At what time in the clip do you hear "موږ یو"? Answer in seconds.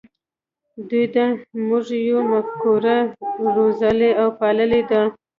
1.67-2.19